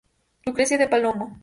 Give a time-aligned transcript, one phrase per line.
[0.47, 1.25] Lucrecia de Palomo.